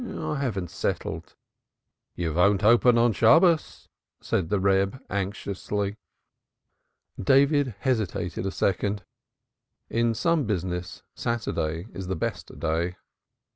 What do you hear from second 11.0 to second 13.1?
Saturday is the best day.